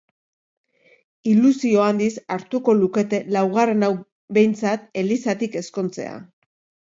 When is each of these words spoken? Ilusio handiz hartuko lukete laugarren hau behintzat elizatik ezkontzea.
Ilusio 1.33 1.83
handiz 1.87 2.07
hartuko 2.35 2.75
lukete 2.79 3.19
laugarren 3.35 3.87
hau 3.87 3.91
behintzat 4.37 4.87
elizatik 5.03 5.59
ezkontzea. 5.65 6.17